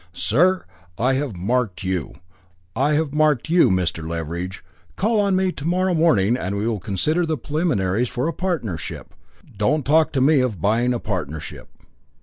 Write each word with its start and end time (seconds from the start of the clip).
Sir! 0.13 0.65
I 0.97 1.13
have 1.13 1.35
marked 1.35 1.83
you 1.83 2.15
I 2.75 2.93
have 2.93 3.13
marked 3.13 3.51
you, 3.51 3.69
Mr. 3.69 4.03
Leveridge. 4.09 4.63
Call 4.95 5.19
on 5.19 5.35
me 5.35 5.51
to 5.51 5.63
morrow 5.65 5.93
morning, 5.93 6.35
and 6.35 6.57
we 6.57 6.67
will 6.67 6.79
consider 6.79 7.23
the 7.23 7.37
preliminaries 7.37 8.09
for 8.09 8.27
a 8.27 8.33
partnership. 8.33 9.13
Don't 9.57 9.85
talk 9.85 10.11
to 10.13 10.19
me 10.21 10.39
of 10.41 10.59
buying 10.59 10.95
a 10.95 10.99
partnership." 10.99 11.69